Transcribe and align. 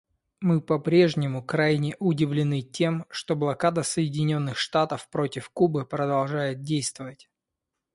Мы 0.39 0.61
по-прежнему 0.61 1.45
крайне 1.45 1.95
удивлены 1.99 2.63
тем, 2.63 3.05
что 3.11 3.35
блокада 3.35 3.83
Соединенных 3.83 4.57
Штатов 4.57 5.07
против 5.11 5.51
Кубы 5.51 5.85
продолжает 5.85 6.63
действовать. 6.63 7.29